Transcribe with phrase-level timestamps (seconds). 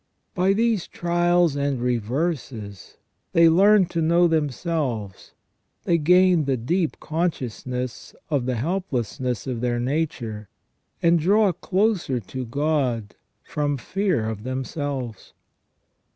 [0.33, 2.97] By these trials and reverses
[3.33, 5.35] they learn to know themselves,
[5.83, 10.49] they gain the deep consciousness of the helplessness of their nature,
[11.03, 15.33] and draw closer to God from fear of themselves.